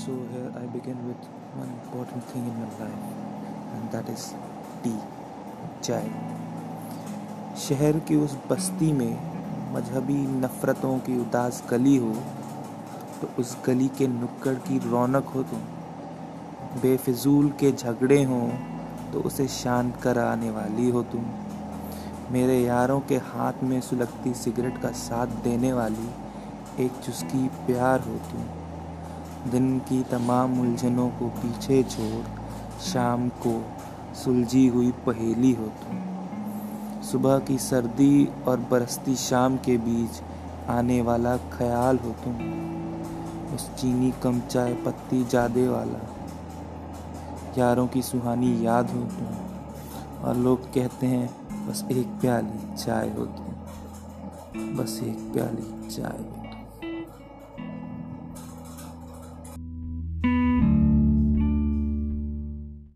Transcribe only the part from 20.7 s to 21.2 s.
हो